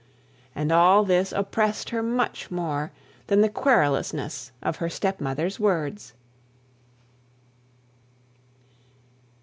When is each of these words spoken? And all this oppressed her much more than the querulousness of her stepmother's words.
And 0.55 0.71
all 0.71 1.03
this 1.05 1.31
oppressed 1.31 1.91
her 1.91 2.01
much 2.01 2.49
more 2.49 2.91
than 3.27 3.41
the 3.41 3.49
querulousness 3.49 4.51
of 4.63 4.77
her 4.77 4.89
stepmother's 4.89 5.59
words. 5.59 6.15